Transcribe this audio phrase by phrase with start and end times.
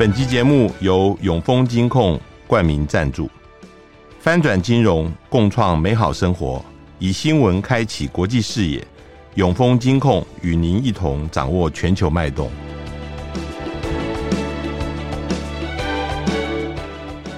[0.00, 3.30] 本集节目由永丰金控冠名赞助，
[4.18, 6.64] 翻转金融，共创美好生活，
[6.98, 8.82] 以新闻开启国际视野。
[9.34, 12.50] 永丰金控与您一同掌握全球脉动。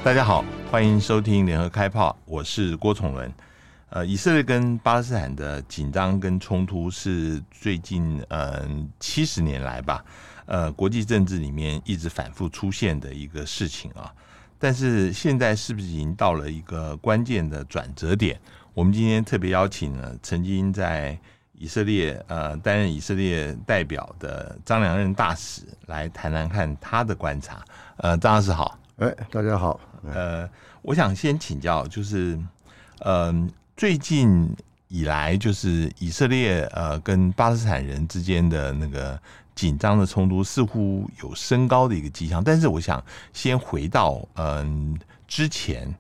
[0.04, 3.28] 大家好，欢迎收听联合开炮，我是郭崇伦。
[3.90, 10.04] 呃，以色列跟巴勒斯坦的紧张跟冲突是最近嗯七十年来吧。
[10.46, 14.12] 呃，国际政治里面一直反复出现的一个事情啊，
[14.58, 18.40] 但是现在是不是已经到了一个关键的转折点？
[18.74, 21.18] 我们今天特别邀请了曾经在
[21.52, 27.62] 以色列呃担任以色列代表的张良任大使来谈谈看他的观察。
[27.98, 29.78] 呃，张大使好，哎，大家好。
[30.12, 30.48] 呃，
[30.82, 32.36] 我想先请教，就是
[33.00, 33.32] 呃，
[33.76, 34.52] 最近
[34.92, 39.18] 以来，就是以色列呃跟巴勒斯坦人之间的那个。
[39.54, 45.94] 紧张的冲突似乎有升高的一个迹象，但是我想先回到嗯之前，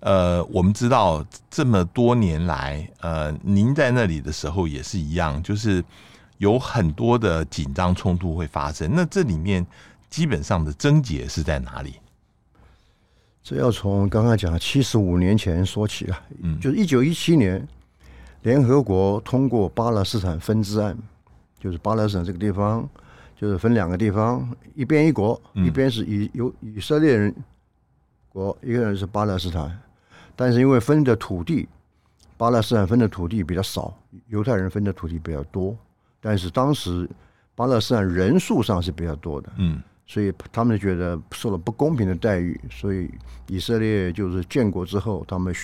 [0.00, 5.84] 呃，我们知道这么多年来，呃，您在那里的时候也是一样，就是
[6.38, 8.90] 有很多的紧张冲突会发生。
[8.94, 9.64] 那这里面
[10.08, 11.96] 基本上的症结是在哪里？
[13.42, 17.68] 这要从刚刚讲七十五年前说起啊，嗯，就是一九一七年，
[18.44, 20.96] 联合国通过巴勒斯坦分治案。
[21.58, 22.86] 就是巴勒斯坦这个地方，
[23.34, 27.34] 就是分两个地方，一边一国，一边是以由以色列人
[28.28, 29.74] 国，一个人是巴勒斯坦。
[30.36, 31.66] 但是因为分的土地，
[32.36, 33.96] 巴勒斯坦分的土地比较少，
[34.28, 35.74] 犹太人分的土地比较多。
[36.20, 37.08] 但是当时
[37.54, 43.10] 巴勒斯坦人数上是比较多的，嗯，所以他们觉得受了不公平的待遇，所以
[43.48, 45.54] 以色列就是建国之后，他们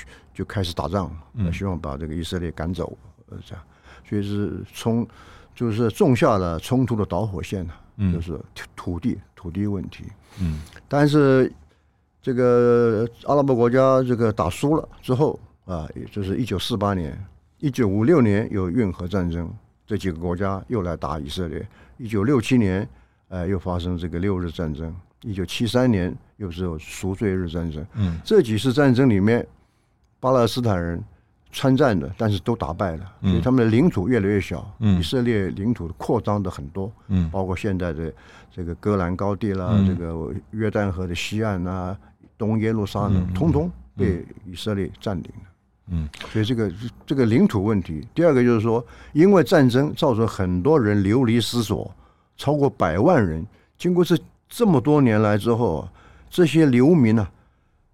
[0.41, 1.11] 就开始打仗，
[1.53, 2.97] 希望把这个以色列赶走，
[3.29, 3.63] 呃，这样，
[4.09, 5.07] 所以是从。
[5.53, 8.41] 就是种下了冲突的导火线，嗯，就是
[8.75, 10.05] 土地土地问题，
[10.41, 10.59] 嗯，
[10.89, 11.53] 但是
[12.23, 17.23] 这个阿拉伯国家这个打输了之后啊，也就是一九四八年、
[17.59, 19.53] 一九五六年有运河战争，
[19.87, 21.69] 这几个国家又来打以色列。
[21.99, 22.89] 一九六七年，
[23.29, 24.95] 呃，又发生这个六日战争。
[25.23, 27.85] 一九七三年又是有赎罪日战争。
[27.95, 29.47] 嗯，这几次战争里面，
[30.21, 31.03] 巴勒斯坦人。
[31.53, 34.73] 参战的，但是都打败了，所以他们的领土越来越小。
[34.79, 38.13] 嗯、以色列领土扩张的很多，嗯，包括现在的
[38.53, 41.99] 这个戈兰高地啦，嗯、这个约旦河的西岸啊，
[42.39, 45.51] 东耶路撒冷，通通被以色列占领了。
[45.89, 46.73] 嗯，所以这个
[47.05, 51.93] 这个领土问题，第二个就是说，因为战争造成很多人流离失所，
[52.37, 53.45] 超过百万人。
[53.77, 54.17] 经过这
[54.49, 55.89] 这么多年来之后，
[56.29, 57.33] 这些流民呢、啊？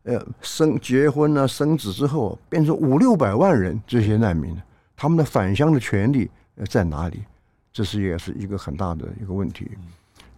[0.06, 4.56] 呃，生结婚啊，生子之后变成五六百万人，这些难民，
[4.96, 6.30] 他们的返乡的权利
[6.70, 7.24] 在哪里？
[7.72, 9.68] 这是也是一个很大的一个问题。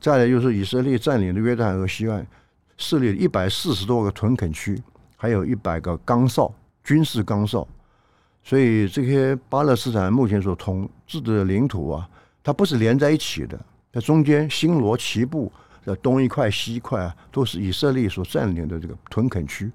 [0.01, 2.27] 再来就是以色列占领的约旦河西岸，
[2.79, 4.83] 设立一百四十多个屯垦区，
[5.17, 6.50] 还有一百个岗哨，
[6.83, 7.69] 军事岗哨。
[8.43, 12.09] 所以这些巴勒斯坦目前所统治的领土啊，
[12.43, 13.61] 它不是连在一起的，
[13.93, 15.53] 在中间星罗棋布。
[15.97, 19.71] 东一块西一块啊，都是以色列所占领的这个屯垦区，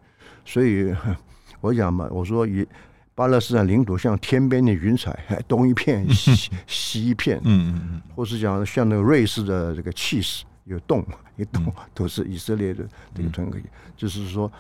[0.46, 0.94] 所以
[1.62, 2.68] 我讲嘛，我说以
[3.16, 11.06] 巴勒斯坦领土像天边的云彩，东一片西 西一片，嗯嗯嗯，或是讲像那个瑞士的这个气势有洞
[11.38, 13.64] 一洞都是以色列的这个屯垦，
[13.96, 14.52] 就是说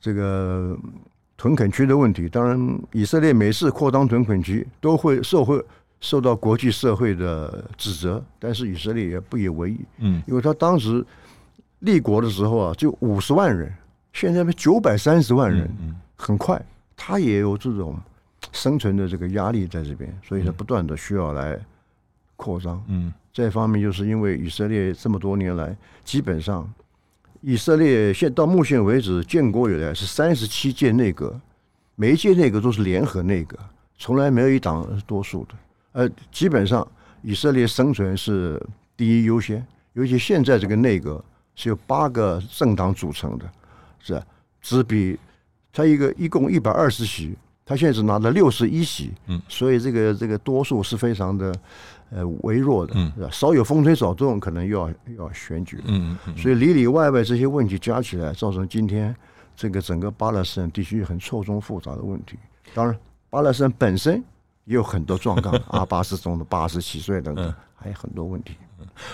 [0.00, 0.78] 这个
[1.36, 2.28] 屯垦区的问题。
[2.28, 5.64] 当然，以色列每次扩张屯垦区都会受会。
[6.00, 11.04] 受到国际社会的指责，但是以色列也不以为意，嗯，因为他当时
[11.78, 13.72] 立国的时候啊，就五十万人，
[14.12, 16.60] 现在九百三十万人，嗯很快，
[16.94, 17.98] 他也有这种
[18.52, 21.58] 生存的这个压力在这边，所以他不断的需要来
[22.36, 25.74] 扩张，嗯，这方面就是因为以色列这么多年来，
[26.04, 26.70] 基本上
[27.40, 31.40] 以色列现到目前为止建国以来是三十七届内阁，
[31.96, 33.58] 每一届内阁都是联合内阁，
[33.98, 35.54] 从来没有一党多数的。
[35.94, 36.86] 呃，基本上
[37.22, 38.60] 以色列生存是
[38.96, 41.24] 第一优先，尤其现在这个内阁
[41.54, 43.48] 是由八个政党组成的，
[44.00, 44.22] 是吧？
[44.60, 45.16] 只比
[45.72, 51.54] 他一个一共一百二十席，他现在只拿了六十一席，嗯，所以这个这个多数是非常的
[52.10, 53.28] 呃微弱的，嗯，是吧？
[53.30, 59.14] 稍有风吹草动，可能又要又要选举，嗯嗯，所以里里外外这些问题加起来，造成今天
[59.54, 62.36] 这个整个巴勒斯坦地区很错综复杂的问题。
[62.74, 62.98] 当然，
[63.30, 64.20] 巴勒斯坦本身。
[64.64, 65.54] 也有很多状况。
[65.68, 68.56] 阿巴斯中的八十七岁等等，还有很多问题。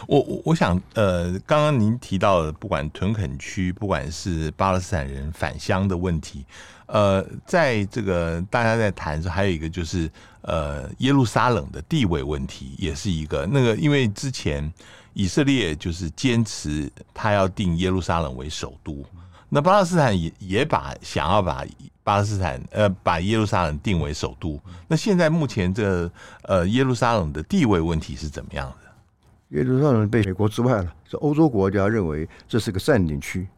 [0.07, 6.45] 我我我想，呃，刚刚您提到的，不管屯垦区，不管是巴勒斯坦人返乡的问题，
[6.87, 10.11] 呃，在这个大家在谈的时候，还有一个就是，
[10.43, 14.71] 呃，耶路撒冷的地位问题，也是一个那个，因为之前
[15.15, 19.05] 以色列就是坚持他要定耶路撒冷为首都，
[19.51, 21.65] 那巴勒斯坦也也把想要把
[22.05, 24.59] 巴勒斯坦呃把耶路撒冷定为首都，
[24.89, 26.11] 那现在目前这
[26.45, 29.59] 呃耶路撒冷的地位问题是怎么样的？
[29.59, 33.49] 耶路撒冷被美国之外了，是欧洲国家认为这是个占领区，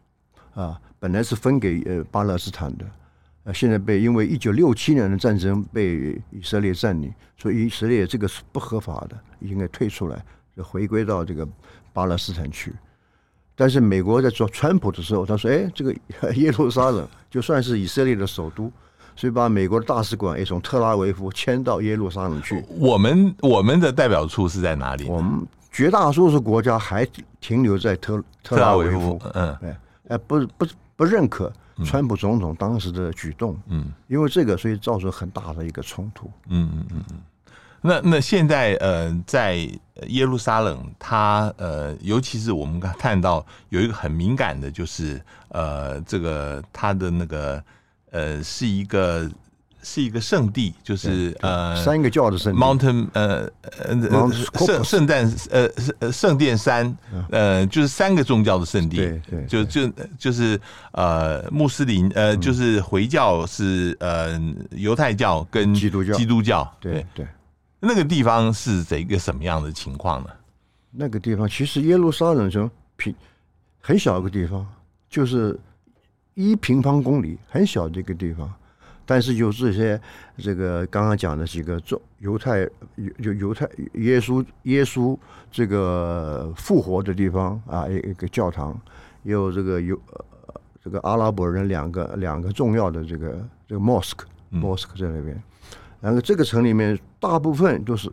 [0.55, 2.85] 啊，本来是分给呃巴勒斯坦的，
[3.43, 10.25] 呃，现在被因为一九六七年的战争被以色列占领，所以以色列这个是不合法的，应该退出来，
[10.57, 11.47] 回归到这个
[11.93, 12.73] 巴勒斯坦去。
[13.55, 15.93] 但是美国在做川普的时候，他说：“哎，这个
[16.35, 18.71] 耶路撒冷就算是以色列的首都，
[19.15, 25.05] 所以把美国的大使馆也从特拉维夫迁到耶路撒冷去。”我们我们的代表处是在哪里？
[25.07, 25.45] 我们。
[25.75, 27.03] 绝大多数国家还
[27.41, 29.57] 停留在特特拉维夫，嗯，
[30.07, 31.51] 哎，不不不认可
[31.83, 37.17] 川普总统当时的举动，嗯，因为这个，所以造成很大的一个冲突，嗯嗯嗯嗯。
[37.83, 39.69] 那那现在呃，在
[40.07, 47.63] 耶路撒冷，它呃，尤其是我们看到有一个很敏感的，就是呃，这个它的那个
[48.11, 49.29] 呃，是一个。
[49.85, 53.49] 是一个圣地，就是呃，三个教的圣地，Mountain 呃
[53.79, 54.31] 呃
[54.65, 55.69] 圣圣诞呃
[55.99, 56.97] 圣圣殿山
[57.29, 60.57] 呃，就是三个宗教的圣地，对对，就就就是
[60.93, 64.41] 呃穆斯林呃就是回教是呃
[64.71, 66.13] 犹太教跟基督教。
[66.13, 67.05] 基督教，对。
[67.13, 67.27] 对，
[67.85, 70.29] 那个地方是这个什么样的情况呢？
[70.91, 73.13] 那个地方其实耶路撒冷城平
[73.81, 74.65] 很小一个地方，
[75.09, 75.59] 就是
[76.33, 78.49] 一平方公里很小的一个地方。
[79.05, 79.99] 但是有这些，
[80.37, 82.61] 这个刚刚讲的几个犹犹太
[83.17, 85.17] 犹犹太耶稣耶稣
[85.51, 88.79] 这个复活的地方啊，一一个教堂，
[89.23, 89.99] 也有这个有
[90.81, 95.43] 这个阿拉伯人两个两个重要的这个这个 mosque mosque 在那边，
[96.03, 98.11] 然后这个城里面大部分都是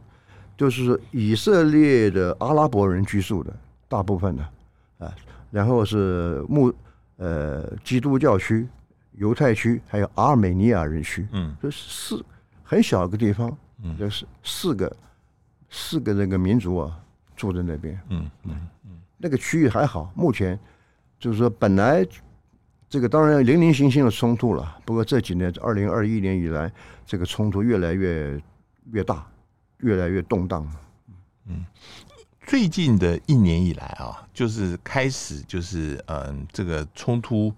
[0.56, 3.52] 就是以色列的阿拉伯人居住的，
[3.88, 4.42] 大部分的
[5.04, 5.12] 啊，
[5.50, 6.72] 然后是穆
[7.16, 8.68] 呃基督教区。
[9.14, 12.24] 犹太区还有阿尔美尼亚人区，嗯，这四
[12.62, 14.96] 很小一个地方，嗯，就是四个
[15.68, 16.98] 四个那个民族啊
[17.36, 20.58] 住在那边，嗯嗯嗯，那个区域还好，目前
[21.18, 22.06] 就是说本来
[22.90, 26.70] 这个当然零零星星的冲突了，不过这几年二零二一年以来，
[27.06, 28.38] 这个冲突越来越
[28.90, 29.26] 越大，
[29.78, 30.68] 越来越动荡，
[31.46, 31.64] 嗯，
[32.46, 37.54] 最近的一年以来啊，就是开始就是嗯这个冲突。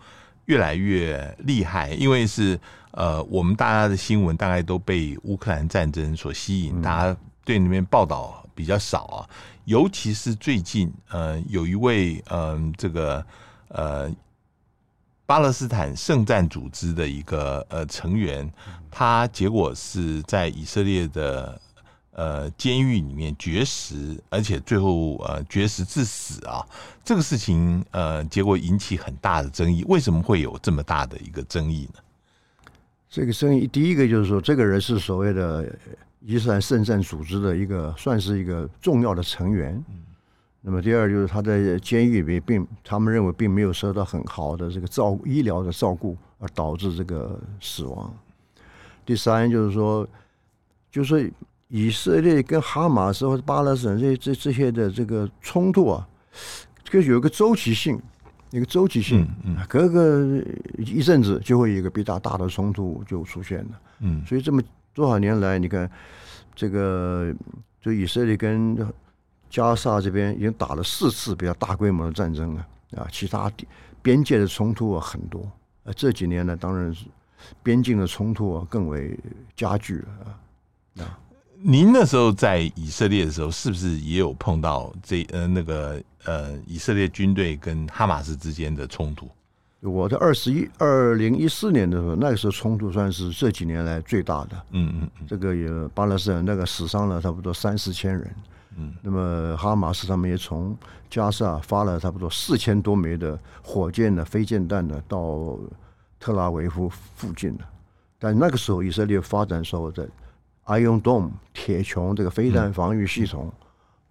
[0.47, 2.59] 越来越厉害，因为是
[2.91, 9.31] 呃，我们大家的新闻大概都被乌克兰战争所吸引，大家对那边报道比较少啊。
[9.67, 13.25] 尤其是最近，呃，有一位嗯、呃，这个
[13.69, 14.13] 呃，
[15.33, 18.47] 巴勒斯坦圣战组织的一个呃成员，
[18.91, 21.59] 他结果是在以色列的。
[22.15, 26.63] 呃，监狱里面绝食，而且最后呃绝食致死啊，
[27.03, 29.83] 这个事情呃结果引起很大的争议。
[29.89, 32.01] 为什么会有这么大的一个争议呢？
[33.09, 35.75] 这个争议，第一个就是说，这个人是所谓的
[36.21, 39.83] 伊斯兰圣战组织的一个，算是一个重要的成员。
[39.89, 39.95] 嗯。
[40.63, 48.15] 那么第二就是他在监狱里面并他们认为并没有受到很好的这个照医疗的照顾，而导致这个死亡。
[49.05, 50.09] 第三就是说，
[50.91, 51.33] 就是。
[51.75, 56.07] 以色列跟哈马斯或者巴勒斯坦这这这些的这个冲突啊，
[56.85, 57.99] 这个有一个周期性，
[58.51, 60.45] 一个周期性，嗯，隔个
[60.77, 65.91] 一阵子就会有一个比较大的冲突就出现了，嗯，所以这么多少年来，你看
[66.55, 67.35] 这个
[67.81, 68.77] 就以色列跟
[69.53, 72.67] 加沙这边已经打了四次比较大规模的战争了
[72.97, 73.53] 啊，其他
[74.01, 75.43] 边界的冲突啊很多，
[75.85, 77.05] 啊，这几年呢，当然是
[77.63, 79.15] 边境的冲突啊更为
[79.55, 81.05] 加剧了啊。
[81.05, 81.19] 啊
[81.65, 89.29] 您那时候在以色列的时候，是不是也有碰到这呃那个呃以色列军队跟哈马斯之间的冲突？
[89.81, 94.51] 我在二十一二零一四年的时候，那个时候冲突算是这几年来最大的。
[94.71, 98.35] 嗯嗯，嗯，这个也巴勒斯坦那个死伤了差不多三四千人。
[98.77, 100.77] 嗯，那么哈马斯他们也从
[101.11, 105.59] 加沙发了差不多四千多枚的火箭的飞箭弹呢到
[106.19, 107.65] 特拉维夫附近的，
[108.19, 110.07] 但那个时候以色列发展时候在。
[110.67, 113.53] Iron Dome 铁穹这个飞弹防御系统，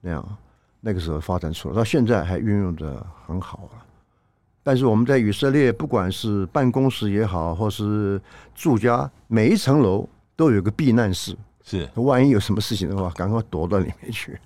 [0.02, 0.38] 那样
[0.82, 3.86] 那个时候发展出来，到现在还运用的很好了。
[4.62, 8.22] 但是我们在以色列，不管是办公室也好，或是
[8.54, 14.38] 住家，每一层楼都有个避难室，是，万一有什么事情的话，赶快躲到里面去。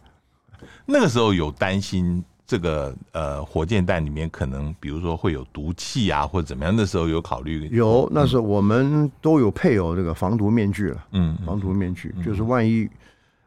[0.86, 6.75] 那个时候有担心这个呃火箭弹里面可能比如说会有毒气啊，或者怎么样？
[6.75, 7.67] 那时候有考虑？
[7.69, 11.05] 有，那时候我们都有配有这个防毒面具了。
[11.12, 12.89] 嗯，防毒面具就是万一。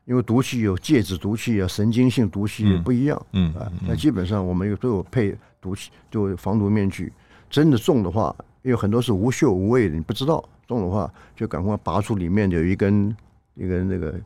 [0.05, 7.13] 因为毒气有介质毒气啊，神经性毒气也不一样，嗯啊，那基本上我们有都有配毒气，就防毒面具。
[7.51, 13.15] 真的中的话，因为很多是无嗅无味的，你不知道中的话，就赶快拔出里面有一根
[13.55, 14.19] 一根那个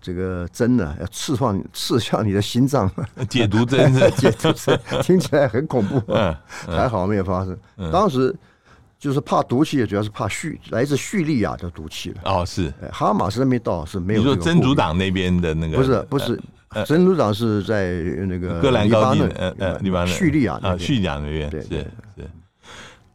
[0.00, 2.90] 这个针呢，要刺穿刺向你的心脏，
[3.28, 6.34] 解毒针是 解毒针，听起来很恐怖，嗯，
[6.66, 7.56] 还好没有发生。
[7.92, 8.34] 当时。
[8.98, 12.20] 就是怕毒气，也主要是怕叙来自叙利亚的毒气了。
[12.26, 14.20] 哦，是哈马斯那边倒是没有。
[14.20, 15.78] 你说真主党那边的那个？
[15.78, 16.38] 不是，不是，
[16.84, 17.92] 真主党是在
[18.28, 21.48] 那个戈兰高地，呃呃，黎巴嫩叙利亚啊，叙利亚那边。
[21.48, 22.30] 对，是是。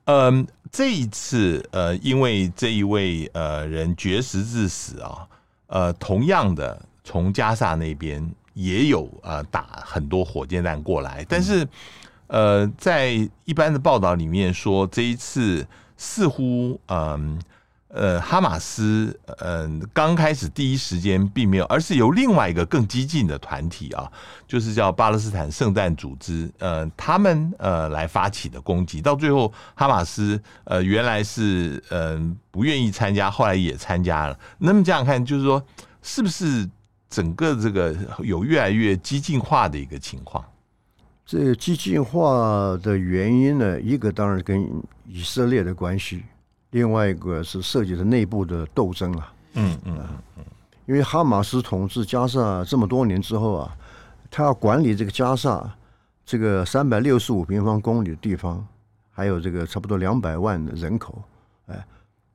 [0.05, 5.27] 嗯，这一次呃，因为这一位呃人绝食致死啊，
[5.67, 11.67] 呃，同样的从加萨那边也有呃打很多火箭弹过来，但是。
[12.27, 13.11] 呃，在
[13.43, 15.63] 一般的报道里面说，这一次
[15.95, 17.37] 似乎，嗯，呃，
[17.95, 24.11] 呃哈马斯，嗯，刚开始第一时间并没有，而是由另外一个更激进的团体啊，
[24.45, 34.37] 就是叫巴勒斯坦圣战组织，呃，他们呃来发起的攻击，到最后哈马斯呃原来是嗯不愿意参加，后来也参加了。
[34.57, 35.63] 那么这样看，就是说，
[36.03, 36.69] 是不是
[37.09, 40.43] 整个这个有越来越激进化的一个情况？
[41.25, 44.61] 这激进化的原因呢，一个当然跟
[45.07, 46.23] 以色列的关系，
[46.75, 49.33] 另外一个是涉及的内部的斗争啊。
[49.53, 49.97] 嗯嗯
[50.37, 50.43] 嗯，
[50.85, 53.77] 因为哈马斯统治加沙这么多年之后啊，
[54.29, 55.73] 他要管理这个加沙
[56.25, 58.67] 这个三百六十五平方公里的地方，
[59.09, 61.23] 还有这个差不多两百万的人口，
[61.67, 61.85] 哎，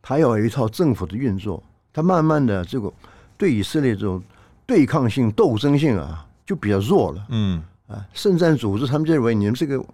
[0.00, 2.90] 他要有一套政府的运作，他慢慢的这个
[3.36, 4.22] 对以色列这种
[4.64, 7.26] 对抗性、斗争性啊，就比较弱了。
[7.28, 7.62] 嗯。
[7.88, 9.84] 啊，圣战组织他们就认为你们这个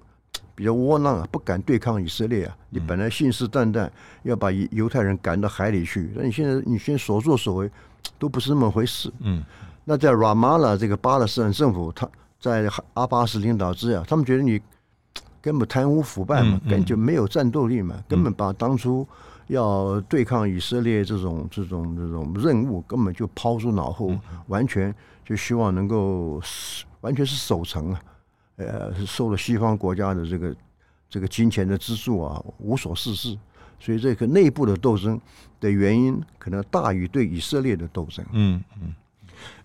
[0.54, 2.56] 比较窝囊啊，不敢对抗以色列啊。
[2.70, 3.88] 你本来信誓旦旦
[4.22, 7.70] 要把犹太人赶到海里去，那你现在你现在所作所为
[8.18, 9.12] 都不是那么回事。
[9.20, 9.42] 嗯，
[9.84, 12.08] 那在拉马拉这个巴勒斯坦政府，他
[12.40, 14.60] 在阿巴斯领导之下，他们觉得你
[15.40, 19.06] 根本贪污腐败嘛，根本就没有战斗力嘛，根本把当初
[19.48, 24.10] 要对抗以色列这种这种这种任务根本就抛诸脑后，
[24.48, 26.40] 完全就希望能够。
[27.02, 28.00] 完全是守城啊，
[28.56, 30.56] 呃，受了西方国家的这个
[31.08, 33.36] 这个金钱的资助啊，无所事事，
[33.78, 35.20] 所以这个内部的斗争
[35.60, 38.24] 的原因可能大于对以色列的斗争。
[38.32, 38.94] 嗯嗯，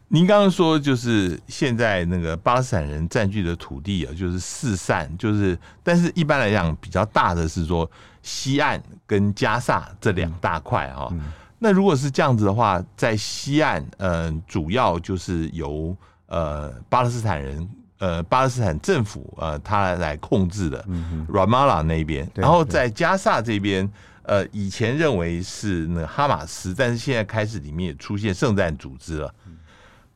[0.08, 7.90] 您刚刚说就是现在那个巴勒斯坦人占据的土地啊，就是四散，就是但是一般来讲比较大的是说
[8.22, 11.08] 西岸跟加萨这两大块啊。
[11.12, 15.96] 嗯嗯、那如果是这样子的话，在西岸，嗯、呃，主要就是由
[16.28, 17.68] 呃，巴勒斯坦人，
[18.02, 20.84] 呃，巴勒斯坦政府，呃，他来控制的
[21.30, 23.88] 拉马拉那边，然后在加萨这边，
[24.24, 29.32] 呃，以前认为是那哈马斯，但是现在开始里面也出现圣战组织了。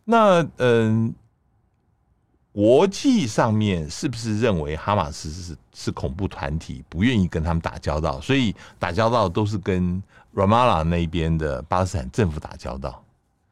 [0.04, 1.14] 那嗯、呃，
[2.52, 10.02] 国际上面是不是认为哈马斯是是恐怖团体，不愿意跟他们打交道，所以打交道都是跟
[10.34, 13.06] Ramallah 那边的巴勒斯坦政府打交道？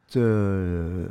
[0.08, 0.20] 这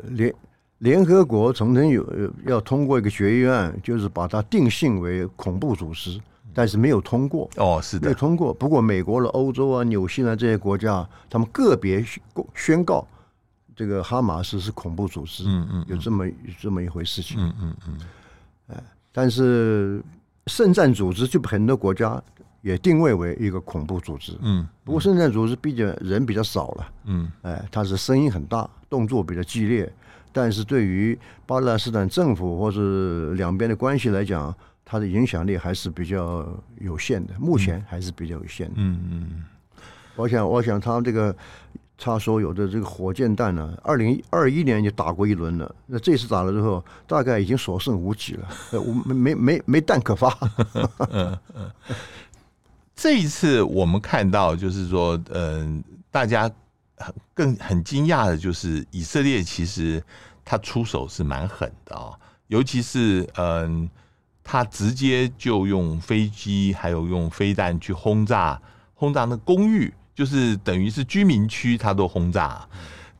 [0.09, 0.35] 连。
[0.83, 2.05] 联合国曾经有
[2.45, 6.19] 要通过一个决议案，就是把它定性为恐怖组织，
[6.53, 7.49] 但是没有通过。
[7.55, 8.53] 哦，是的，没有通过。
[8.53, 12.05] 不过美国了欧洲啊、纽西兰这些国家，他们个别
[12.53, 13.07] 宣告
[13.73, 15.45] 这个哈马斯是恐怖组织。
[15.47, 17.37] 嗯嗯，有这么有这么一回事情。
[17.39, 17.97] 嗯嗯嗯。
[18.67, 20.03] 哎，但是
[20.47, 22.21] 圣战组织就很多国家
[22.61, 24.37] 也定位为一个恐怖组织。
[24.41, 24.67] 嗯。
[24.83, 26.91] 不过圣战组织毕竟人比较少了。
[27.05, 27.31] 嗯。
[27.43, 29.89] 哎，它是声音很大，动作比较激烈。
[30.33, 36.45] 但是对于巴勒斯坦政府或是两边的关系来讲，它的影响力还是比较
[36.79, 37.33] 有限的。
[37.39, 38.73] 目前还是比较有限的。
[38.77, 39.43] 嗯嗯。
[40.15, 41.35] 我想，我想他这个
[41.97, 45.75] 他所有的这个火箭弹呢，二零二一年就打过一轮了。
[45.85, 48.47] 那这次打了之后，大概已经所剩无几了。
[48.71, 50.35] 我没没没没弹可发。
[51.11, 51.71] 嗯嗯。
[52.95, 56.51] 这一次我们看到，就是说，嗯，大家。
[57.33, 60.03] 更很惊讶的就是，以色列其实
[60.45, 62.11] 他出手是蛮狠的啊，
[62.47, 63.89] 尤其是嗯，
[64.43, 68.61] 他直接就用飞机还有用飞弹去轰炸
[68.93, 72.67] 轰炸那公寓，就是等于是居民区，他都轰炸。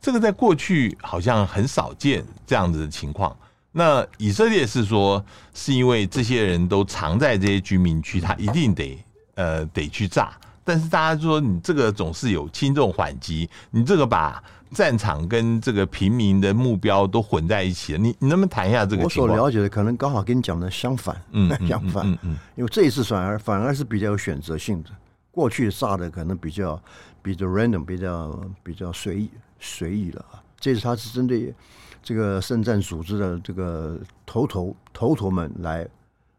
[0.00, 3.34] 这个在过去好像很少见这样子的情况。
[3.72, 10.38] 那以色列是说，是因为这些人都藏在这些居民区，他一定得呃得去炸。
[10.64, 14.42] 但是大家说你这个总是有轻重缓急，你这个把
[14.72, 19.04] 战场跟这个平民的目标都混在一起了，你你能不能谈一下这个？
[19.04, 24.90] 我所了解的可能刚好跟你讲的相反，嗯， 相反，嗯嗯，因为这一次反而反而是比较有选择性的，
[25.30, 26.82] 过去炸的可能比较
[27.22, 29.30] 比较 random，比较比较随意
[29.60, 31.54] 随意了啊，这次他是针对
[32.02, 35.86] 这个圣战组织的这个头头头头们来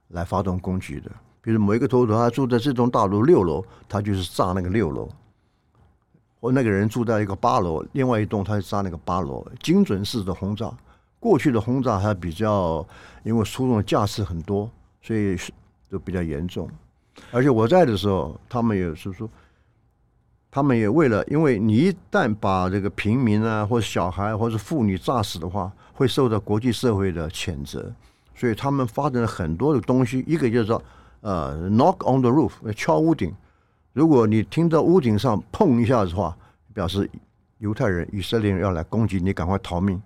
[0.09, 1.11] 来发动攻击的。
[1.45, 5.07] 比如某一个头头，他住在这栋大楼六楼，他就是炸那个六楼；
[6.41, 10.73] 或那个人住在一个八楼，另外一栋他就炸那个八楼，精准式的轰炸。
[11.19, 12.83] 过去的轰炸还比较，
[13.21, 14.67] 因为出动的架次很多，
[15.03, 15.37] 所以
[15.87, 16.67] 就比较严重。
[17.29, 19.29] 而且我在的时候，他们也是说，
[20.49, 27.93] 他们也为了，因为你一旦把这个平民啊，或者小孩，或者妇女炸死的话，会受到国际社会的谴责，
[28.33, 30.81] 所以他们发展了很多的东西，一个就是说。
[31.25, 33.33] 呃、uh，knock on the roof，敲屋顶。
[33.93, 36.37] 如果你听到屋顶上碰一下的话，
[36.71, 37.09] 表示
[37.57, 39.99] 犹太人、以色列人要来攻击你，赶快逃命。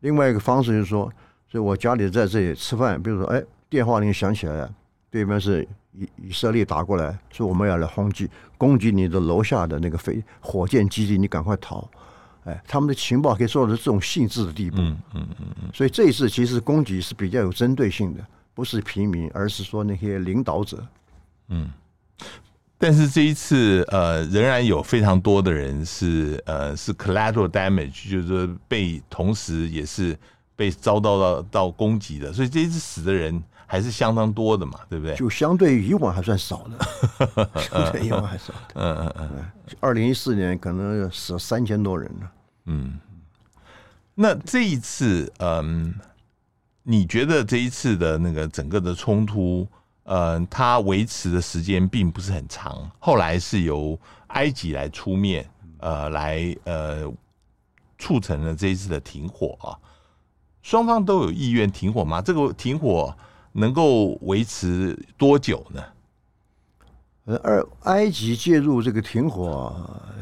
[0.00, 1.04] 另外一个方式就是说，
[1.48, 4.74] 所以我家里在这里吃饭，比如说，哎，电话铃响起来了，
[5.08, 11.88] 对面是以以色列打过来，说我们要来轰击、攻击你的楼下的那个飞火箭基地，你赶快逃。
[12.42, 14.78] 哎，他们的情报可以做到这种细致的地步。
[14.78, 15.70] 嗯嗯嗯嗯。
[15.72, 18.26] 所以这一次其实攻击是比较有针对性的。
[18.56, 20.82] 不是平民，而是说那些领导者。
[21.48, 21.68] 嗯，
[22.78, 30.18] 但是这一次，呃，仍然有非常多的人是，呃，是 collateral damage，就是说被同时也是
[30.56, 35.14] 被遭到到到攻击的，所以这一次死的人还是相当多的嘛，对不对？
[35.16, 38.60] 就相对于以往还算少的， 相对以往还少的。
[38.76, 39.44] 嗯嗯嗯。
[39.80, 42.30] 二零一四年可能死了三千多人呢。
[42.64, 42.98] 嗯，
[44.14, 45.94] 那这一次，嗯。
[46.88, 49.66] 你觉得这一次的那个整个的冲突，
[50.04, 55.44] 呃，它维持的时间并不是很长，后来是由埃及来出面，
[55.78, 57.12] 呃，来呃
[57.98, 59.74] 促成了这一次的停火啊。
[60.62, 62.22] 双方都有意愿停火吗？
[62.22, 63.12] 这个停火
[63.50, 65.82] 能够维持多久呢？
[67.24, 69.74] 呃，二埃及介入这个停火，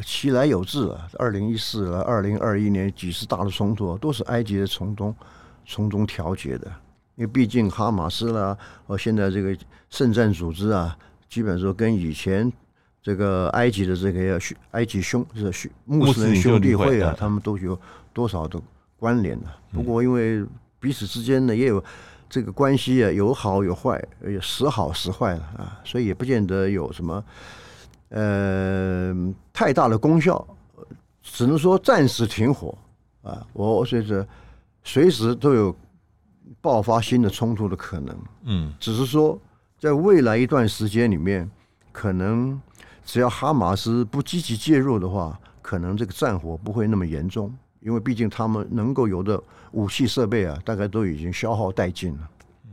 [0.03, 0.99] 其来有自。
[1.19, 5.15] 二零一四，二零二一年几次大的冲突都是埃及的从中。
[5.67, 6.67] 从中调节的，
[7.17, 9.57] 因为毕竟哈马斯啦，和现在这个
[9.89, 10.97] 圣战组织啊，
[11.29, 12.53] 基本说跟以前
[13.03, 14.41] 这个埃及的这个
[14.73, 17.79] 埃及兄这兄穆斯林兄弟会啊，他们都有
[18.13, 18.61] 多少的
[18.99, 19.47] 关联的。
[19.73, 20.45] 不过因为
[20.79, 21.83] 彼此之间呢，也有
[22.29, 27.25] 这个关系啊，有好有坏，有时好时坏了啊，所以也不见得有什么
[28.11, 29.15] 呃
[29.53, 30.47] 太大的功效，
[31.23, 32.77] 只能说暂时停火
[33.23, 33.47] 啊。
[33.53, 34.27] 我随着。
[34.87, 35.75] 随时都有
[36.61, 39.41] 爆发新的冲突的可能，嗯，只是说
[39.79, 41.51] 在未来一段时间里面，
[41.91, 42.61] 可能
[43.03, 49.43] 只要哈马斯不积极介入的话，可能这个战火不会那么严重，因为毕竟他们能够有的
[49.73, 52.29] 武器设备啊，大概都已经消耗殆尽了。
[52.67, 52.73] 嗯，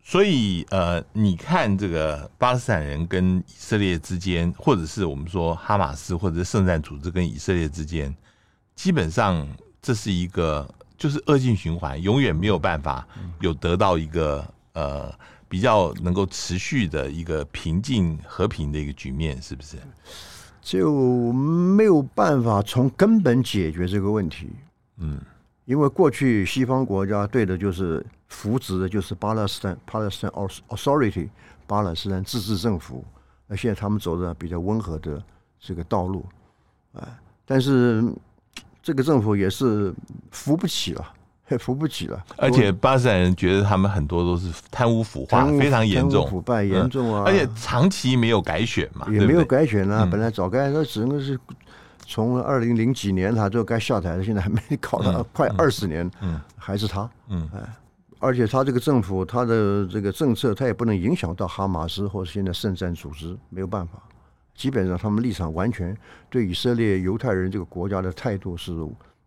[0.00, 8.16] 所以呃，你看这个巴勒斯坦人跟以色列之间，或者是我们说哈马斯或者是圣战组织跟以色列之间，
[8.76, 9.44] 基本上。
[9.86, 10.68] 这是一个
[10.98, 13.06] 就是恶性循环，永远没有办法
[13.38, 15.14] 有得到一个呃
[15.48, 19.76] 比较能够持续的一个平静和平的一个局面，是不是？
[20.60, 24.50] 就没有办法从根本解决这个问题。
[24.96, 25.20] 嗯，
[25.66, 31.28] 因为过去西方国家对的就是扶植的就是巴勒斯坦巴勒斯坦 Authority
[31.64, 33.04] 巴勒斯坦自治政府，
[33.46, 35.22] 那现在他们走的比较温和的
[35.60, 36.26] 这个道路
[36.92, 37.06] 啊，
[37.44, 38.02] 但是。
[38.86, 39.92] 这个政府也是
[40.30, 41.04] 扶不起了，
[41.58, 42.24] 扶不起了。
[42.36, 47.24] 而且巴勒斯坦人觉得他们很多都是贪污腐化，非常严重，腐败严重啊！
[47.26, 50.06] 而且长期没有改选嘛，也没有改选啊。
[50.08, 51.36] 本来早该那只能是
[52.06, 57.60] 从二零零几年他就该下台了，现在还没搞到快二十年，嗯，还是他，嗯，哎，
[58.20, 64.00] 而且他这个政府他的这个政策，他也不能影响到哈马斯或者现在圣战组织，没有办法。
[64.56, 65.96] 基本上，他们立场完全
[66.30, 68.72] 对以色列犹太人这个国家的态度是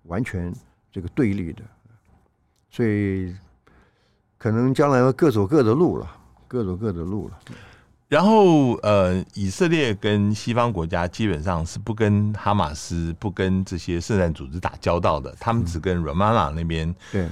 [0.03, 0.51] 完全
[0.91, 1.61] 这个对立的，
[2.71, 3.35] 所以
[4.37, 6.09] 可能将来要各走各的路了，
[6.47, 7.39] 各走各的路了。
[8.07, 17.27] 然后，呃，以色列跟西方国家基本上是不跟哈马斯、不跟这些圣战组织打交道的，他们只跟拉马拉那边对。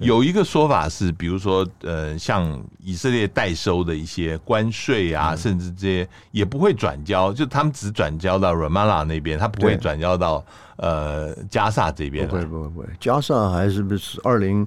[0.00, 10.44] 有一个说法是，比如说，呃，像以色列代收的一些关税啊，嗯、甚至这些也不会转交，就他们只转交到 Ramallah 那边，他不会转交到
[10.76, 12.26] 呃加萨这边。
[12.26, 12.86] 不会，不会，不会。
[12.98, 14.66] 加萨还是不是二零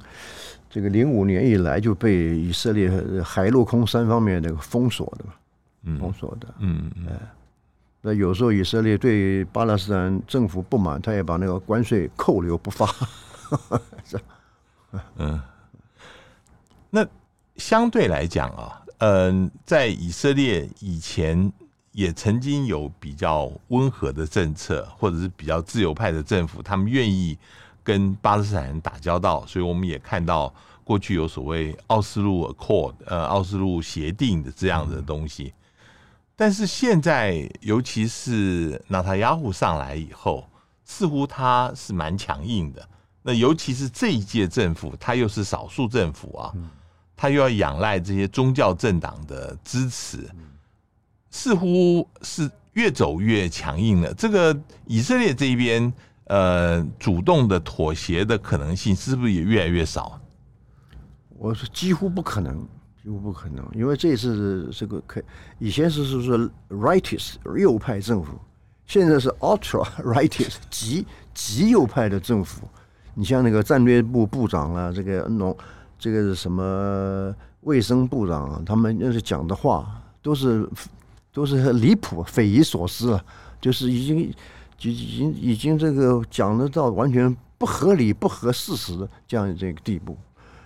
[0.69, 2.91] 这个零五年以来就被以色列
[3.23, 5.33] 海陆空三方面那个封锁的嘛？
[5.85, 6.47] 嗯封锁的。
[6.59, 7.07] 嗯嗯。
[8.01, 12.85] 那有时候以色列对巴勒斯坦政府不满，他也把那个关税扣留不发。
[15.17, 15.41] 嗯。
[16.89, 17.05] 那
[17.57, 21.51] 相对来讲啊，嗯，在以色列以前
[21.91, 27.37] 也曾经有比较温和的政策，或者是比较自由派的政府，他们愿意
[27.83, 30.53] 跟巴勒斯坦人打交道，所以我们也看到
[30.83, 35.53] 过去有所谓奥斯陆 Accord，呃，奥斯陆协定的这样的东西。
[36.35, 40.47] 但是现在，尤其是纳塔亚胡上来以后，
[40.85, 42.87] 似乎他是蛮强硬的。
[43.23, 46.53] 那尤其是这一届政府，它又是少数政府啊，
[47.15, 50.29] 他又要仰赖这些宗教政党的支持，
[51.31, 54.13] 似乎是越走越强硬了。
[54.13, 54.55] 这个
[54.85, 55.91] 以色列这边，
[56.25, 60.19] 呃，主动的妥协的可能性是不是也越来越少？
[61.29, 62.67] 我说几乎不可能。
[63.01, 65.21] 几乎不可能，因为这次这个可
[65.59, 66.37] 以前是是说
[66.69, 68.39] rightist 右派政府，
[68.85, 72.65] 现在是 ultra rightist 极极右派的政府。
[73.15, 75.55] 你像那个战略部部长啊，这个农
[75.97, 80.67] 这个是什么卫生部长啊，他们那是讲的话都是
[81.31, 83.25] 都是很离谱、匪夷所思啊，
[83.59, 84.19] 就是已经
[84.81, 90.17] 已经已经这个讲得到完全不合理、不合事实的这样这个地步。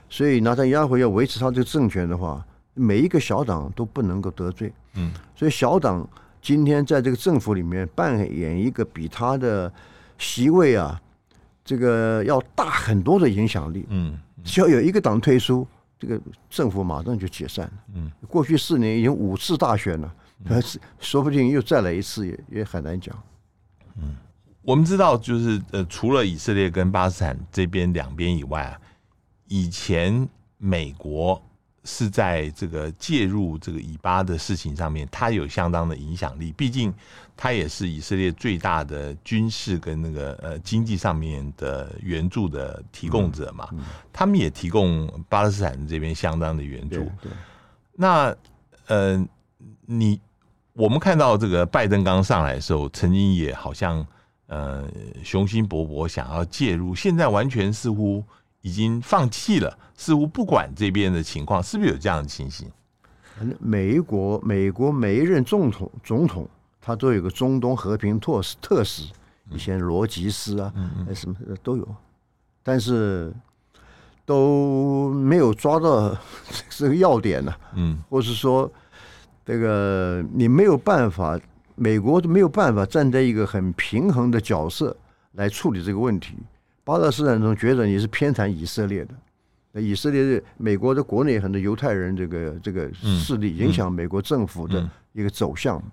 [0.10, 2.42] 所以，拿他压回要维持他这个政权的话，
[2.74, 4.72] 每一个小党都不能够得罪。
[4.96, 6.08] 嗯，所以小党
[6.42, 9.72] 今天在这个政府里面扮演一个比他的
[10.18, 11.00] 席位啊，
[11.68, 13.86] 这个要大很多的影响力。
[13.90, 15.68] 嗯，只要有一个党退出，
[16.00, 16.18] 这个
[16.50, 17.74] 政府马上就解散了。
[17.94, 20.16] 嗯，过去四年已经五次大选了，
[20.48, 23.14] 可是说不定又再来一次也也很难讲。
[23.98, 24.16] 嗯，
[24.62, 28.80] 我们知道，就是呃，除了以色列跟巴基斯坦这边两边以外啊。
[29.50, 30.28] 以前
[30.58, 31.42] 美国
[31.90, 36.52] 是在这个介入这个以巴的事情上面，它有相当的影响力。
[36.52, 36.94] 毕竟
[37.38, 43.70] 它也是以色列最大的军事跟那个呃经济上面的援助的提供者嘛。
[44.12, 47.10] 他们也提供巴勒斯坦这边相当的援助。
[47.22, 47.32] 对。
[47.94, 48.36] 那
[48.88, 49.26] 呃，
[49.86, 50.20] 你
[50.74, 54.06] 我们看到这个拜登刚上来的时候，曾经也好像
[54.48, 54.84] 呃
[55.24, 58.22] 雄心勃勃想要介入，现在完全似乎。
[58.68, 62.70] 已经放弃了，似乎不管这边的情况，是不是有这样的情形？
[63.60, 66.46] 美国美国每一任总统总统，
[66.82, 69.10] 他都有个中东和平特使特使，
[69.52, 71.88] 以前罗吉斯啊，嗯、什么都有，
[72.62, 73.34] 但是
[74.26, 76.14] 都没有抓到
[76.70, 77.60] 这个要点呢、啊。
[77.76, 78.70] 嗯，或是说
[79.46, 81.40] 这个你没有办法，
[81.76, 84.98] 美国都没有办法站在一个很平衡的角色
[85.34, 86.36] 来处理这个问题。
[86.88, 89.14] 巴勒斯坦总觉得你是偏袒以色列的，
[89.74, 95.84] 那以色列是美国的国内很多犹太人这个这个势力影响美国政府的一个走向，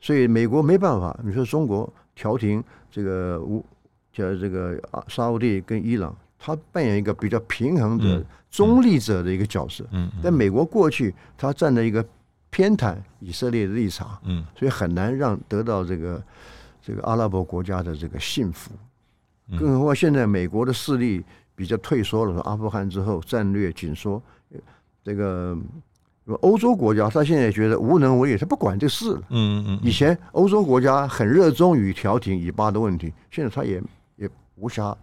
[0.00, 1.18] 所以美国没办法。
[1.24, 3.66] 你说中国调停这个乌
[4.12, 9.84] 叫这个啊沙乌地跟伊朗，他扮演一个比较平衡的中立者的一个角色。
[10.22, 12.06] 但美国过去他站在一个
[12.50, 14.16] 偏袒以色列的立场，
[14.56, 16.22] 所以很难让得到这个
[16.80, 18.70] 这个阿拉伯国家的这个信服。
[19.50, 21.22] 更何况现在美国的势力
[21.54, 24.20] 比较退缩了，说阿富汗之后战略紧缩，
[25.04, 25.56] 这个
[26.40, 29.22] 欧洲国家他现在觉得无能为力，他不管这事了。
[29.28, 29.80] 嗯嗯。
[29.82, 33.82] 以前欧洲国家很热衷于调停以巴的问题，现在他也
[34.16, 34.96] 也无暇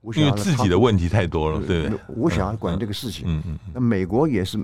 [0.00, 3.24] 无暇，因为自己的问题太多了，对，无暇管这个事情。
[3.28, 3.58] 嗯嗯。
[3.72, 4.58] 那美国也是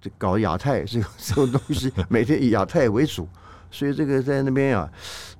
[0.00, 3.26] 这搞亚太这个这个东西， 每天以亚太为主，
[3.70, 4.88] 所以这个在那边啊，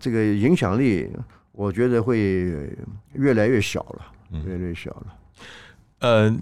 [0.00, 1.10] 这个影响力。
[1.58, 2.72] 我觉得会
[3.14, 4.06] 越来越小了，
[4.46, 5.06] 越来越小了。
[5.98, 6.40] 嗯、呃，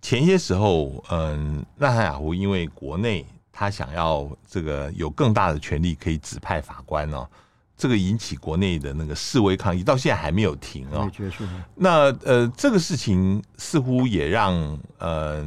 [0.00, 7.28] 前些时候，嗯、呃，纳塔雅胡因为国内他想要这个有更大的权力可以指派法官哦，
[7.76, 11.06] 这个引起国内的那个示威抗议，到现在还没有停哦。
[11.14, 11.44] 结束。
[11.74, 14.54] 那呃，这个事情似乎也让
[14.96, 15.42] 呃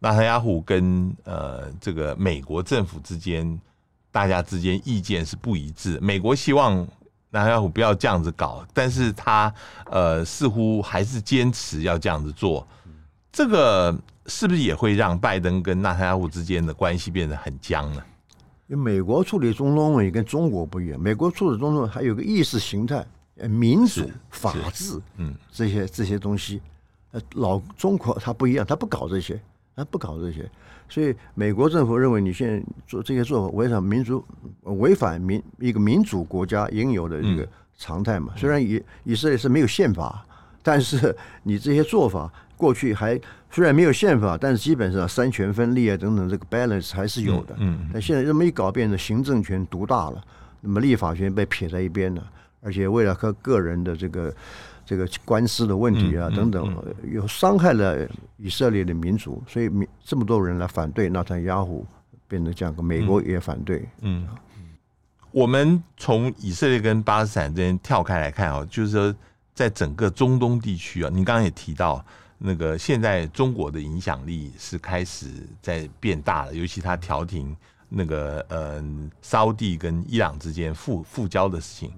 [0.00, 3.60] 纳塔雅胡跟呃这个美国政府之间，
[4.10, 5.96] 大家之间意见是不一致。
[6.02, 6.84] 美国希望。
[7.30, 9.52] 纳塔雅胡不要这样子搞，但是他
[9.90, 12.66] 呃似乎还是坚持要这样子做，
[13.30, 13.94] 这个
[14.26, 18.02] 是不是也会让拜登跟纳塔亚胡之间的关系变得很僵呢？
[18.66, 23.06] 因为美国处理中东问题跟中国不一样，美国处理中东还有个意识形态、
[23.48, 26.60] 民主、法治，嗯，这些这些东西，
[27.12, 29.40] 呃，老中国他不一样，他不搞这些，
[29.74, 30.50] 他不搞这些。
[30.88, 34.24] 所以，美国政府认为你现在做这些做法违反民族、
[34.62, 37.46] 违反民一个民主国家应有的这个
[37.76, 38.32] 常态嘛。
[38.36, 40.24] 虽然以以色列是没有宪法，
[40.62, 43.20] 但是你这些做法过去还
[43.50, 47.54] 虽然没有宪法，但是基本上三权分立啊等等，这个 balance 还是有的。
[47.58, 50.24] 嗯，嗯，但现在这么一搞，变成行政权独大了，
[50.60, 52.26] 那么立法权被撇在一边了，
[52.62, 54.34] 而且为了和个人的这个
[54.88, 59.70] 这个官司的问题啊等等，有伤害了以色列的民族，所以
[60.02, 61.86] 这么多人来反对纳坦雅虎，
[62.26, 63.86] 变成这样，美国也反对。
[64.00, 64.68] 嗯，嗯，
[65.30, 69.14] 我们从以色列跟巴勒斯坦这边跳开来看啊，就是说。
[69.58, 72.04] 在整个中东地区啊，你刚刚也提到，
[72.38, 75.26] 那个现在中国的影响力是开始
[75.60, 77.56] 在变大了，尤其他调停
[77.88, 78.80] 那个呃
[79.20, 81.92] 沙乌地跟伊朗之间复复交的事情，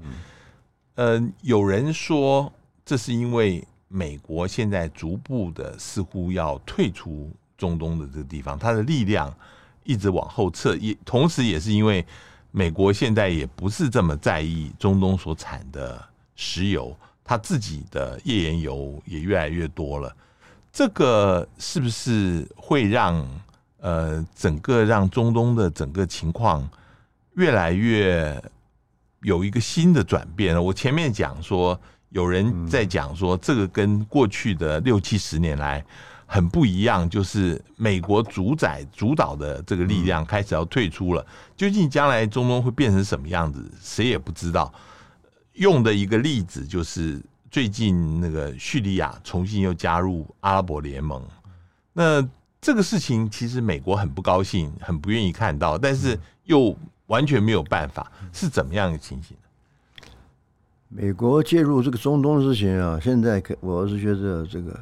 [0.95, 2.51] 呃，有人说
[2.91, 9.33] 这是因为美国现在逐步的似乎要退出中东的这个地方，它的力量
[9.85, 12.05] 一直往后撤，也同时也是因为
[12.51, 16.93] 美国现在也不是这么在意中东所产的石油。
[17.23, 20.13] 它自己的页岩油也越来越多了，
[20.73, 23.25] 这个是不是会让
[23.79, 26.69] 呃整个让中东的整个情况
[27.37, 28.43] 越来越
[29.21, 30.61] 有一个新的转变呢？
[30.61, 35.85] 我前面讲说，有人在讲说，这个跟过去的六七十年来
[36.27, 41.25] 很不一样，就是美国主宰主导的这个力量开始要退出了。
[41.57, 44.73] 究竟将来中东会变成什么样子，谁也不知道。
[45.55, 47.21] 用的一个例子就是
[47.51, 51.23] 最近那个叙利亚重新又加入阿拉伯联盟，
[51.93, 52.27] 那
[52.61, 59.37] 这个事情其实美国很不高兴，很不愿意看到，但是又完全没有办法，是怎么样的情形？
[60.93, 64.77] 美国介入这个中东的事情啊，现在我是觉得这个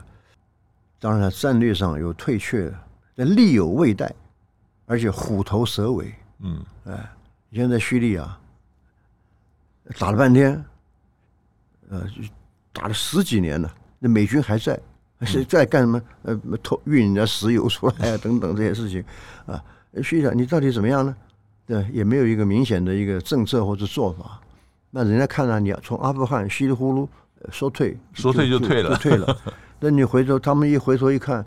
[0.98, 2.72] 当然战略上有退却，
[3.14, 4.10] 但力有未逮，
[4.86, 6.14] 而且虎头蛇尾。
[6.40, 7.12] 嗯，哎，
[7.52, 8.38] 现在叙利亚。
[9.98, 10.64] 打了半天，
[11.90, 12.06] 呃，
[12.72, 14.78] 打了十几年了，那美军还在，
[15.22, 16.02] 是在干什么？
[16.22, 19.04] 呃，偷运人家石油出来啊， 等等这些事情
[19.44, 19.62] 啊。
[20.02, 21.14] 叙利亚，你到底怎么样呢？
[21.66, 24.40] 对，也没有一个明显的一个政策或者做法。
[24.90, 27.08] 那人家看到你从阿富汗稀里糊涂
[27.50, 29.36] 说退，说退就退了，就退了。
[29.80, 31.44] 那你回头，他们一回头一看，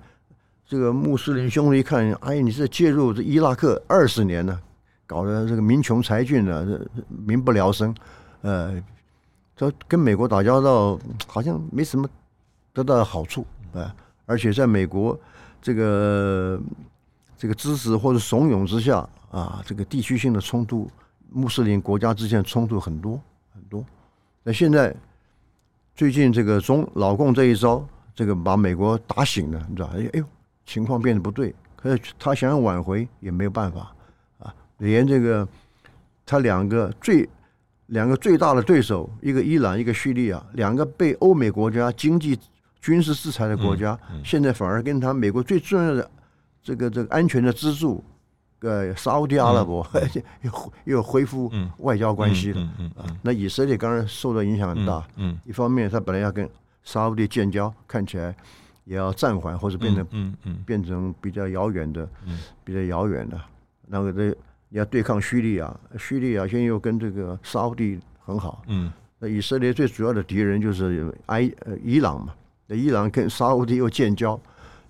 [0.65, 4.57] 这个穆斯林兄弟一看，哎，你这介入这伊拉克二十年了，
[5.05, 7.93] 搞得这个民穷财尽了，民不聊生。
[8.41, 8.81] 呃，
[9.55, 12.09] 这跟美国打交道好像没什么
[12.73, 13.93] 得到好处啊，
[14.25, 15.19] 而且在美国
[15.61, 16.61] 这个
[17.37, 20.89] 这个支持或者怂恿之下啊，这个地区性的冲突，
[21.29, 23.19] 穆斯林国家之间的冲突很多
[23.53, 23.85] 很多。
[24.43, 24.95] 那现在
[25.95, 29.89] 最近这个中老共这一招，这个把美国打醒了，你知道？
[29.95, 30.25] 哎呦，
[30.65, 33.95] 情况变得不对，可是他想要挽回也没有办法
[34.39, 35.47] 啊，连这个
[36.25, 37.27] 他两个最。
[37.87, 42.39] 两个最大的对手，一个伊朗，一个叙利亚，两个被欧美国家经济、
[42.79, 46.09] 军事制裁的国家，嗯嗯、现在反而跟他美国最重要的
[46.63, 48.01] 这个这个安全的支柱，
[48.61, 52.61] 呃，沙乌地阿拉伯、嗯、 又又恢复外交关系了。
[52.95, 55.05] 啊，那以色列当然受到影响很大。
[55.17, 55.39] 嗯，嗯。
[55.45, 56.49] 一方面他本来要跟
[56.83, 58.35] 沙乌地建交，看起来
[58.85, 62.07] 也要暂缓或者变成嗯嗯变成比较遥远的，
[62.63, 63.39] 比较遥远的。
[63.87, 64.37] 那个这。
[64.71, 65.69] 要对抗叙利亚，
[65.99, 72.33] 叙利亚现在又跟这个沙乌地很好，嗯，那以色列最主要的敌人就是埃呃伊朗嘛，
[72.67, 74.39] 那伊朗跟沙乌地又建交，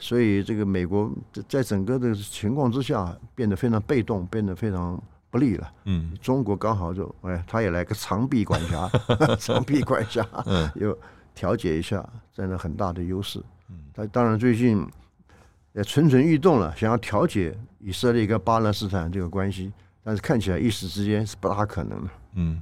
[0.02, 1.10] 所以这个美国
[1.48, 8.90] 在整个的情况之下变得非常被动，变得非常不利了，嗯，中国刚好就哎，他也来个长臂管辖，
[9.40, 10.98] 长臂管辖，嗯，又
[11.34, 14.86] 调解一下，占了很大的优势，嗯，他当然最近。
[15.74, 19.72] 也蠢蠢欲动了，想要调解以色列跟巴勒斯坦这个关系，
[20.04, 22.10] 但是看起来一时之间是不大可能的。
[22.34, 22.62] 嗯，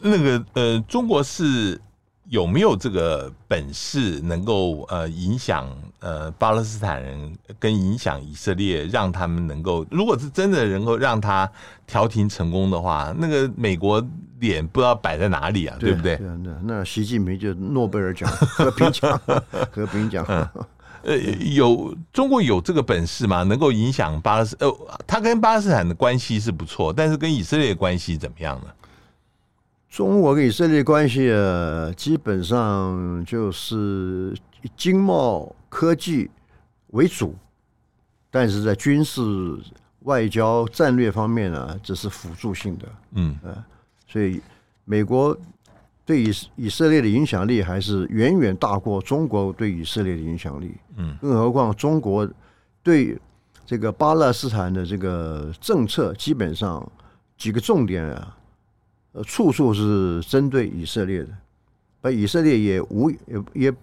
[0.00, 1.80] 那个呃，中国是
[2.30, 5.68] 有没有这个本事能够呃影响
[6.00, 11.50] 呃巴勒斯坦人跟影响以色列，让他们能够，如果是真的能够让他
[11.86, 14.04] 调停成功的话，那个美国
[14.40, 16.16] 脸不知道摆在哪里啊，对，对不对？
[16.16, 19.20] 对，那那习近平就诺贝尔奖和平奖，
[19.70, 20.24] 和平奖。
[20.30, 20.48] 嗯
[21.06, 23.42] 呃，有中国有这个本事吗？
[23.42, 24.74] 能够影响巴勒斯呃，
[25.06, 28.68] 他跟巴勒斯坦的关系是不错，但是跟以色列的关系怎么样呢？
[29.94, 36.28] 中国跟以色列关系啊，基本上就是以经贸科技
[36.88, 37.32] 为主，
[38.28, 39.22] 但是在军事、
[40.00, 42.88] 外交、战略方面呢，这是辅助性的。
[43.12, 43.64] 嗯，啊，
[44.08, 44.42] 所以
[44.84, 45.38] 美国。
[46.06, 50.74] 对以以色列的影响力还是远远大过中国对以色列的影响力。
[50.96, 52.28] 嗯，更何况中国
[52.82, 53.18] 对
[53.64, 56.86] 这个巴勒斯坦的这个政策，基本上
[57.38, 58.36] 几个重点啊，
[59.14, 61.28] 呃，处处是针对以色列的，
[62.02, 63.18] 而以色列也无也
[63.52, 63.74] 也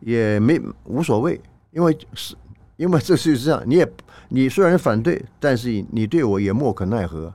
[0.00, 1.38] 也没无所谓，
[1.72, 2.34] 因为是，
[2.76, 3.92] 因为这事实上你也
[4.30, 7.30] 你虽然反对，但是你对我也莫可奈何，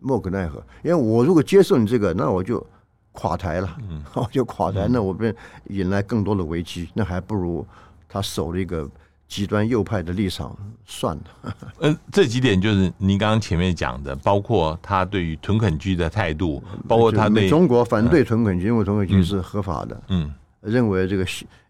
[0.00, 0.60] 莫可奈何。
[0.82, 2.66] 因为我如果接受你这个，那我就
[3.12, 5.32] 垮台了，嗯， 我就垮台，那我便
[5.68, 7.64] 引来更多的危机，那还不如
[8.08, 8.90] 他守了一个。
[9.32, 11.56] 极端右派的立场算了。
[11.80, 20.02] 嗯， 这几点就是您刚刚前面讲的，包括他对于屯垦区的态度，包括他对中国反对屯垦区，因为屯垦区是合法的。
[20.08, 21.24] 嗯，认为这个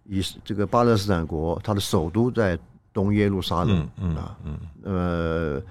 [0.09, 2.59] 以这个巴勒斯坦国，它的首都在
[2.93, 3.89] 东耶路撒冷。
[3.99, 5.63] 嗯啊，嗯，呃，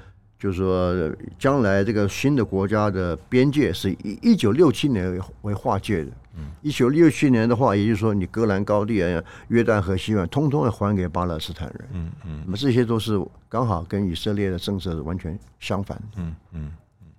[0.42, 6.10] 就是说将来这个新的国家的边界是以一九六七年为为划界的。
[6.64, 11.90] 一九六七年的话，也就是说，你戈兰高地啊、约旦河西岸，通通要还给巴勒斯坦人。
[11.94, 16.02] 嗯嗯，那么这些都是刚好跟以色列的政策是完全相反。
[16.16, 16.72] 嗯嗯
[17.04, 17.12] 嗯。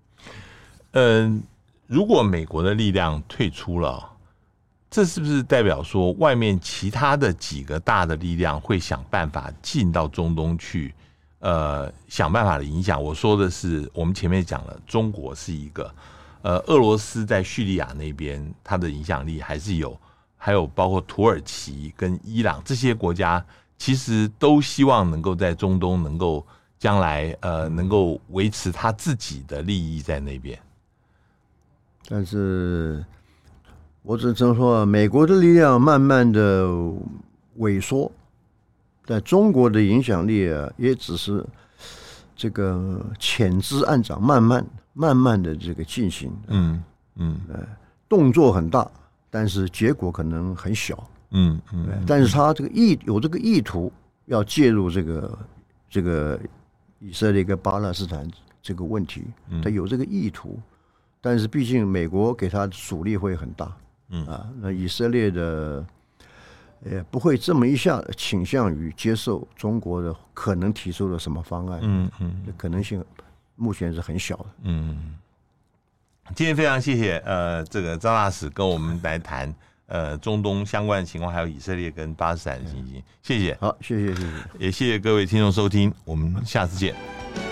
[0.93, 1.43] 呃，
[1.87, 4.05] 如果美国的力量退出了，
[4.91, 10.93] 这是不是代表说，外面其他的几个大的力量会想办法进到中东去？
[11.43, 13.03] 呃，想办法的影响。
[13.03, 15.93] 我说的是，我们前面讲了，中国是一个。
[16.43, 19.99] 呃，俄罗斯在叙利亚那边，它的影响力还是有，
[20.37, 23.45] 还有包括土耳其跟伊朗这些国家，
[23.77, 26.47] 其实都希望能够在中东能够
[26.79, 30.59] 将来呃能够维持他自己的利益在那边。
[32.09, 33.05] 但是，
[34.03, 36.69] 我只能说，美国的力量慢慢的
[37.59, 38.11] 萎缩，
[39.05, 41.45] 在中国的影响力啊，也只是
[42.35, 44.65] 这个潜滋暗长，慢慢。
[44.95, 46.85] 慢慢的这个进行，嗯
[47.15, 47.67] 嗯，呃，
[48.11, 48.87] 动作很大，
[49.31, 53.91] 但是结果可能很小，嗯嗯，但是他这个意有这个意图
[54.27, 55.38] 要介入这个
[55.88, 56.38] 这个
[56.99, 59.25] 以色列跟巴勒斯坦这个问题，
[59.65, 60.61] 他有这个意图，
[61.23, 63.75] 但是毕竟美国给他阻力会很大，
[64.11, 64.27] 嗯。
[64.27, 65.83] 啊，那以色列的
[66.85, 73.05] 也不会这么一下倾向于接受中国的可能提出的什么方案，嗯嗯，可能性。
[73.55, 74.47] 目前是很小的。
[74.62, 75.14] 嗯，
[76.35, 79.55] 今天非常谢谢呃，这个张大使跟我们来谈
[79.87, 83.01] 呃中东相关的情况，还有以色列跟巴勒斯坦的情形。
[83.23, 84.27] 谢谢，好，谢谢，谢谢，
[84.59, 87.52] 也谢谢各位听众收听，我们下次见。